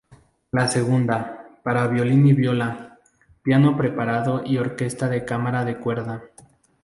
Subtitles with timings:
[0.51, 2.97] La segunda, para violín y viola,
[3.43, 6.23] piano preparado y orquesta de cámara de cuerda.